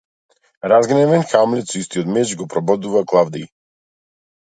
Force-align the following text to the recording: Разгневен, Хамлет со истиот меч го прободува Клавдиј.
Разгневен, 0.73 1.23
Хамлет 1.33 1.67
со 1.73 1.79
истиот 1.83 2.09
меч 2.17 2.35
го 2.43 2.51
прободува 2.57 3.07
Клавдиј. 3.11 3.51